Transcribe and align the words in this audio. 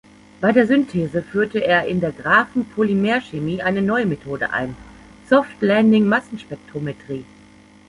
Bei 0.39 0.51
der 0.51 0.65
Synthese 0.65 1.21
führte 1.21 1.59
er 1.63 1.85
in 1.85 2.01
der 2.01 2.11
Graphen-Polymerchemie 2.11 3.61
eine 3.61 3.83
neue 3.83 4.07
Methode 4.07 4.49
ein: 4.51 4.75
Soft-landing 5.29 6.07
Massenspektrometrie. 6.07 7.23